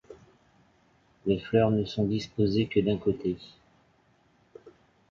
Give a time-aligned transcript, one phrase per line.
[1.27, 3.37] Les fleurs ne sont disposées que d'un côté.